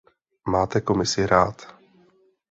Máte 0.53 0.81
Komisi 0.81 1.21
rád. 1.27 1.55